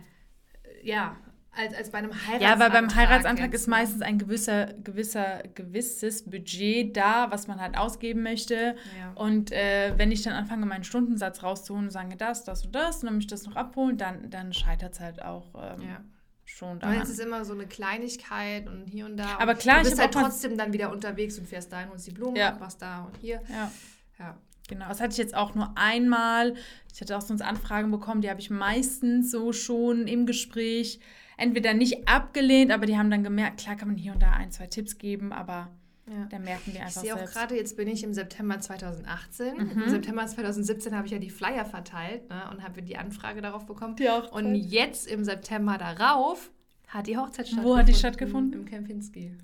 [0.82, 1.16] Ja,
[1.54, 2.40] als, als bei einem Heiratsantrag.
[2.40, 3.72] Ja, weil beim Heiratsantrag ist ne?
[3.72, 8.74] meistens ein gewisser, gewisser, gewisses Budget da, was man halt ausgeben möchte.
[8.98, 9.12] Ja.
[9.14, 12.96] Und äh, wenn ich dann anfange, meinen Stundensatz rauszuholen und sage, das, das und das,
[12.96, 16.00] und dann möchte ich das noch abholen, dann, dann scheitert es halt auch ähm, ja.
[16.44, 16.94] schon da.
[16.94, 19.38] Es ist immer so eine Kleinigkeit und hier und da.
[19.38, 22.36] Aber klar, du bist halt trotzdem dann wieder unterwegs und fährst dahin, holst die Blumen
[22.36, 22.50] ja.
[22.50, 23.42] ab, was da und hier.
[23.50, 23.70] Ja.
[24.18, 24.38] ja.
[24.72, 26.54] Genau, das hatte ich jetzt auch nur einmal.
[26.94, 30.98] Ich hatte auch sonst Anfragen bekommen, die habe ich meistens so schon im Gespräch
[31.36, 34.50] entweder nicht abgelehnt, aber die haben dann gemerkt, klar kann man hier und da ein,
[34.50, 35.68] zwei Tipps geben, aber
[36.06, 36.24] ja.
[36.30, 39.56] da merken wir einfach Ich sehe auch gerade, jetzt bin ich im September 2018.
[39.58, 39.82] Mhm.
[39.82, 43.66] Im September 2017 habe ich ja die Flyer verteilt ne, und habe die Anfrage darauf
[43.66, 43.96] bekommen.
[43.96, 44.32] Die Hochzeit.
[44.32, 46.50] Und jetzt im September darauf
[46.88, 47.64] hat die Hochzeit stattgefunden.
[47.70, 48.60] Wo hat die stattgefunden?
[48.60, 49.36] Im Kempinski.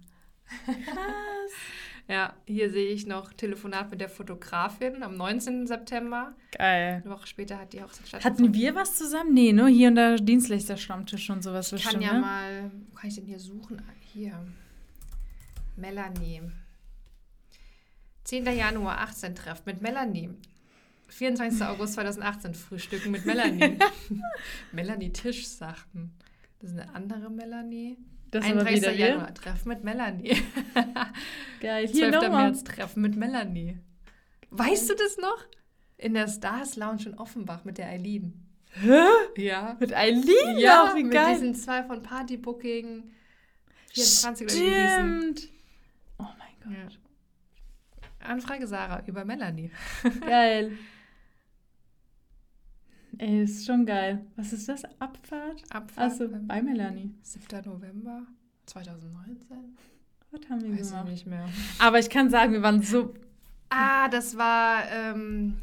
[0.64, 1.52] Krass.
[2.08, 5.66] Ja, hier sehe ich noch Telefonat mit der Fotografin am 19.
[5.66, 6.34] September.
[6.52, 7.02] Geil.
[7.04, 8.46] Eine Woche später hat die Hochzeit stattgefunden.
[8.46, 9.34] Hatten wir was zusammen?
[9.34, 11.70] Nee, nur hier und da Dienstleister-Stammtisch und sowas.
[11.72, 12.20] Ich kann ja ne?
[12.20, 13.82] mal, wo kann ich denn hier suchen?
[14.00, 14.32] Hier.
[15.76, 16.40] Melanie.
[18.24, 18.46] 10.
[18.56, 20.30] Januar 18 Treff mit Melanie.
[21.08, 21.62] 24.
[21.62, 23.78] August 2018 Frühstücken mit Melanie.
[24.72, 26.14] Melanie Tischsachen.
[26.58, 27.98] Das ist eine andere Melanie.
[28.30, 28.98] Das 31.
[28.98, 30.36] Januar, Treffen mit Melanie.
[31.60, 31.90] Geil.
[31.90, 32.28] 12.
[32.28, 33.78] März, Treffen mit Melanie.
[34.50, 35.44] Weißt du das noch?
[35.96, 38.46] In der Stars Lounge in Offenbach mit der Eileen.
[38.70, 39.02] Hä?
[39.36, 39.76] Ja.
[39.80, 40.58] Mit Eileen?
[40.58, 41.34] Ja, wie mit geil.
[41.34, 43.10] diesen zwei von Partybooking.
[43.94, 45.48] 24 Stimmt.
[46.18, 46.92] Oh mein Gott.
[48.20, 48.28] Ja.
[48.28, 49.70] Anfrage Sarah über Melanie.
[50.20, 50.72] Geil.
[53.16, 54.26] Ey, ist schon geil.
[54.36, 54.84] Was ist das?
[55.00, 55.62] Abfahrt?
[55.70, 55.98] Abfahrt.
[55.98, 57.14] Also bei Melanie.
[57.22, 57.64] 7.
[57.64, 58.26] November
[58.66, 59.76] 2019.
[60.30, 61.04] Was haben wir Weiß gemacht?
[61.06, 61.48] Ich nicht mehr.
[61.78, 63.14] Aber ich kann sagen, wir waren so.
[63.70, 65.58] Ah, das war ähm,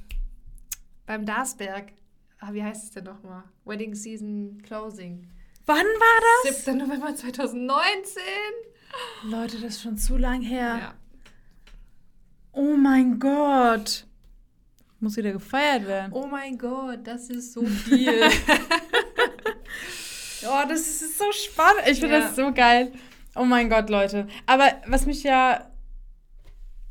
[1.05, 1.93] beim Darsberg.
[2.39, 3.43] Ah, wie heißt es denn nochmal?
[3.63, 5.27] Wedding Season Closing.
[5.65, 6.65] Wann war das?
[6.65, 6.77] 7.
[6.77, 8.21] November 2019.
[9.23, 10.77] Leute, das ist schon zu lang her.
[10.79, 10.93] Ja.
[12.51, 14.05] Oh mein Gott.
[14.99, 16.13] Muss wieder gefeiert werden.
[16.13, 18.21] Oh mein Gott, das ist so viel.
[20.47, 21.83] oh, das ist so spannend.
[21.87, 22.21] Ich finde ja.
[22.21, 22.91] das so geil.
[23.35, 24.27] Oh mein Gott, Leute.
[24.45, 25.69] Aber was mich ja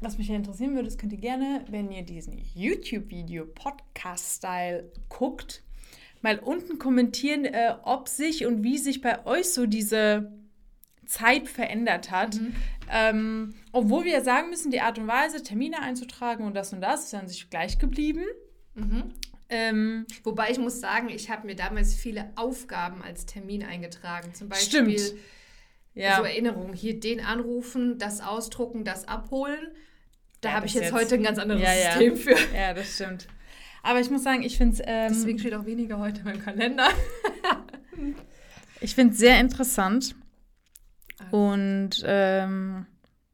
[0.05, 5.63] was mich ja interessieren würde, das könnt ihr gerne, wenn ihr diesen YouTube-Video Podcast-Style guckt,
[6.21, 10.31] mal unten kommentieren, äh, ob sich und wie sich bei euch so diese
[11.07, 12.37] Zeit verändert hat.
[12.37, 12.55] Mhm.
[12.91, 17.05] Ähm, obwohl wir sagen müssen, die Art und Weise, Termine einzutragen und das und das,
[17.05, 18.25] ist an sich gleich geblieben.
[18.75, 19.05] Mhm.
[19.49, 24.35] Ähm, Wobei ich muss sagen, ich habe mir damals viele Aufgaben als Termin eingetragen.
[24.35, 25.21] Zum Beispiel stimmt.
[25.95, 26.17] Ja.
[26.17, 26.73] so Erinnerungen.
[26.73, 29.69] Hier den anrufen, das ausdrucken, das abholen.
[30.41, 32.37] Da ja, habe ich jetzt, jetzt, heute ein ganz anderes ja, System für.
[32.55, 33.29] Ja, das stimmt.
[33.83, 34.83] Aber ich muss sagen, ich finde es.
[34.85, 36.89] Ähm, Deswegen steht auch weniger heute in meinem Kalender.
[38.81, 40.17] ich finde es sehr interessant.
[41.35, 42.87] Und ähm,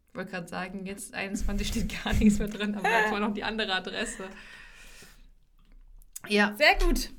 [0.08, 3.34] ich wollte gerade sagen, jetzt 21 steht gar nichts mehr drin, aber jetzt war noch
[3.34, 4.24] die andere Adresse.
[6.26, 6.54] Ja.
[6.56, 7.10] Sehr gut.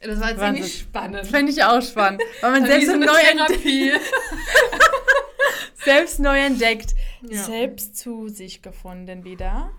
[0.00, 0.62] Das war jetzt Wahnsinn.
[0.62, 1.26] irgendwie spannend.
[1.26, 2.22] Finde ich auch spannend.
[2.40, 4.00] Weil man selbst so neu entdeckt.
[5.84, 6.94] selbst neu entdeckt.
[7.20, 7.42] Ja.
[7.42, 9.72] Selbst zu sich gefunden wieder.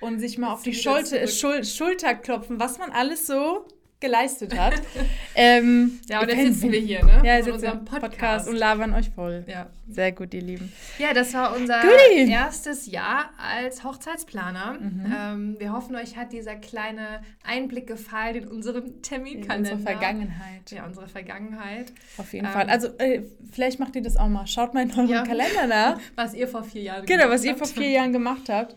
[0.00, 3.66] Und sich mal auf die Schulter, Schul Schulter klopfen, was man alles so
[4.02, 4.74] geleistet hat.
[5.34, 7.22] ähm, ja, und jetzt sitzen wir hier, ne?
[7.24, 8.10] Ja, sitzen unserem Podcast.
[8.10, 8.48] Podcast.
[8.48, 9.44] und labern euch voll.
[9.46, 9.68] Ja.
[9.88, 10.72] Sehr gut, ihr Lieben.
[10.98, 12.30] Ja, das war unser Goodie.
[12.30, 14.78] erstes Jahr als Hochzeitsplaner.
[14.80, 15.14] Mhm.
[15.16, 19.70] Ähm, wir hoffen, euch hat dieser kleine Einblick gefallen in unseren Terminkalender.
[19.70, 20.70] In unsere Vergangenheit.
[20.70, 21.92] Ja, unsere Vergangenheit.
[22.18, 22.68] Auf jeden ähm, Fall.
[22.68, 24.46] Also, äh, vielleicht macht ihr das auch mal.
[24.46, 25.22] Schaut mal in euren ja.
[25.24, 26.00] Kalender nach.
[26.16, 27.30] was ihr vor vier Jahren genau, gemacht habt.
[27.30, 28.76] Genau, was ihr vor vier Jahren gemacht habt.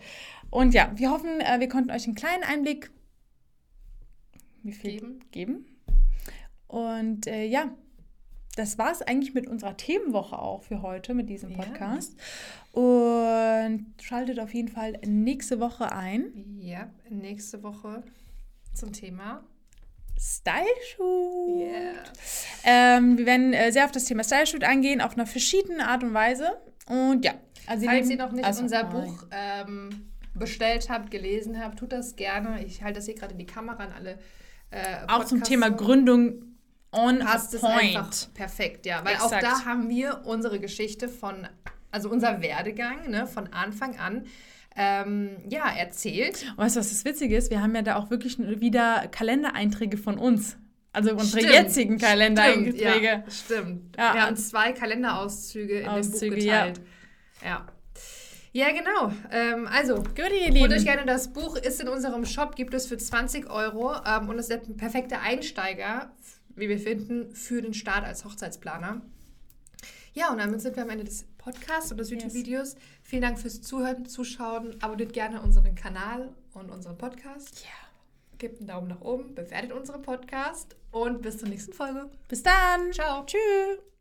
[0.50, 2.90] Und ja, wir hoffen, äh, wir konnten euch einen kleinen Einblick
[4.66, 5.20] wie viel geben.
[5.32, 5.66] geben.
[6.68, 7.72] Und äh, ja,
[8.56, 12.18] das war es eigentlich mit unserer Themenwoche auch für heute, mit diesem Podcast.
[12.74, 12.82] Ja.
[12.82, 16.58] Und schaltet auf jeden Fall nächste Woche ein.
[16.60, 18.04] Ja, nächste Woche
[18.74, 19.44] zum Thema
[20.18, 21.60] Style Shoot.
[21.60, 21.94] Yeah.
[22.64, 26.04] Ähm, wir werden äh, sehr auf das Thema Style Shoot eingehen, auf einer verschiedenen Art
[26.04, 26.58] und Weise.
[26.88, 27.34] Und ja.
[27.68, 32.16] Also Falls ihr noch nicht also, unser Buch ähm, bestellt habt, gelesen habt, tut das
[32.16, 32.64] gerne.
[32.64, 34.20] Ich halte das hier gerade in die Kamera an alle.
[34.76, 36.44] Äh, auch zum Thema Gründung
[36.92, 37.82] on passt point.
[37.82, 39.04] es einfach perfekt, ja.
[39.04, 39.34] Weil Exakt.
[39.34, 41.48] auch da haben wir unsere Geschichte von,
[41.92, 44.26] also unser Werdegang, ne, von Anfang an
[44.76, 46.46] ähm, ja, erzählt.
[46.58, 47.50] weißt du, was das Witzige ist?
[47.50, 50.58] Wir haben ja da auch wirklich wieder Kalendereinträge von uns.
[50.92, 52.76] Also unsere stimmt, jetzigen Kalendereinträge.
[52.78, 53.98] Stimmt, ja, stimmt.
[53.98, 54.14] Ja.
[54.14, 56.82] Wir haben zwei Kalenderauszüge in Auszüge, dem Buch geteilt.
[57.42, 57.48] Ja.
[57.48, 57.66] ja.
[58.56, 59.12] Ja, genau.
[59.32, 60.62] Ähm, also, Gut, ihr Lieben.
[60.62, 64.30] holt euch gerne das Buch, ist in unserem Shop, gibt es für 20 Euro ähm,
[64.30, 66.14] und ist der perfekte Einsteiger,
[66.56, 69.02] wie wir finden, für den Start als Hochzeitsplaner.
[70.14, 72.76] Ja, und damit sind wir am Ende des Podcasts und des YouTube-Videos.
[72.76, 72.82] Yes.
[73.04, 74.82] Vielen Dank fürs Zuhören, Zuschauen.
[74.82, 77.60] Abonniert gerne unseren Kanal und unseren Podcast.
[77.66, 78.38] Ja.
[78.38, 82.10] Gebt einen Daumen nach oben, bewertet unseren Podcast und bis zur nächsten Folge.
[82.30, 82.94] Bis dann.
[82.94, 83.26] Ciao.
[83.26, 83.95] Tschüss.